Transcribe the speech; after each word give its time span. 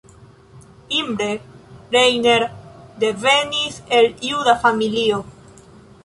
Imre 0.99 1.25
Reiner 1.91 2.39
devenis 3.03 3.77
el 3.99 4.09
juda 4.23 4.57
familio. 4.65 5.21